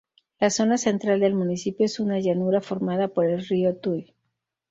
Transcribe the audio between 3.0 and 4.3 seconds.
por el río Tuy.